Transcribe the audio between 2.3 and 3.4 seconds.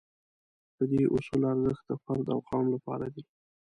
او قوم لپاره دی.